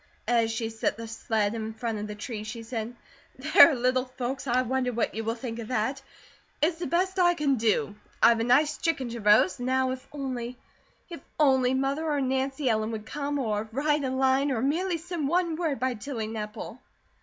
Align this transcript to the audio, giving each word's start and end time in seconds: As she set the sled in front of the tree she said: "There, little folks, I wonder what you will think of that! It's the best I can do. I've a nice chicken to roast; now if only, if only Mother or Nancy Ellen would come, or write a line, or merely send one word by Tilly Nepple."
As 0.27 0.49
she 0.49 0.71
set 0.71 0.97
the 0.97 1.07
sled 1.07 1.53
in 1.53 1.75
front 1.75 1.99
of 1.99 2.07
the 2.07 2.15
tree 2.15 2.43
she 2.43 2.63
said: 2.63 2.95
"There, 3.37 3.75
little 3.75 4.05
folks, 4.05 4.47
I 4.47 4.63
wonder 4.63 4.91
what 4.91 5.13
you 5.13 5.23
will 5.23 5.35
think 5.35 5.59
of 5.59 5.67
that! 5.67 6.01
It's 6.59 6.79
the 6.79 6.87
best 6.87 7.19
I 7.19 7.35
can 7.35 7.57
do. 7.57 7.93
I've 8.19 8.39
a 8.39 8.43
nice 8.43 8.79
chicken 8.79 9.09
to 9.09 9.19
roast; 9.19 9.59
now 9.59 9.91
if 9.91 10.07
only, 10.11 10.57
if 11.11 11.21
only 11.39 11.75
Mother 11.75 12.09
or 12.09 12.19
Nancy 12.19 12.67
Ellen 12.67 12.89
would 12.89 13.05
come, 13.05 13.37
or 13.37 13.69
write 13.71 14.03
a 14.03 14.09
line, 14.09 14.51
or 14.51 14.63
merely 14.63 14.97
send 14.97 15.27
one 15.27 15.55
word 15.55 15.79
by 15.79 15.93
Tilly 15.93 16.25
Nepple." 16.25 16.79